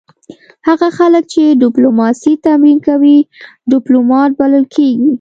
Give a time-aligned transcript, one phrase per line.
[0.67, 3.17] هغه خلک چې ډیپلوماسي تمرین کوي
[3.71, 5.07] ډیپلومات بلل کیږي